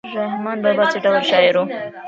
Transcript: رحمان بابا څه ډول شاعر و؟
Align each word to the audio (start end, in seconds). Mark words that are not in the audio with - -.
رحمان 0.19 0.57
بابا 0.63 0.83
څه 0.91 0.97
ډول 1.03 1.21
شاعر 1.29 1.55
و؟ 1.59 1.63